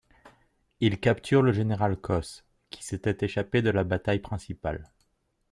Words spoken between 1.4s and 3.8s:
le général Cos, qui s'était échappé de